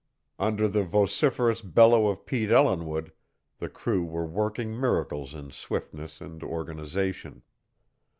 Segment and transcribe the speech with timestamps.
[0.39, 3.11] Under the vociferous bellow of Pete Ellinwood,
[3.59, 7.43] the crew were working miracles in swiftness and organization.